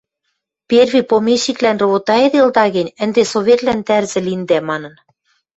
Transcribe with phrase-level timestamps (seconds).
[0.69, 4.93] «Перви помещиклӓн ровотайыделда гӹнь, ӹнде Советлӓн тӓрзӹ линдӓ» манын